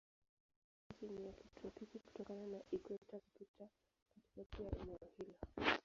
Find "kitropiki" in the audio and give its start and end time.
1.33-1.99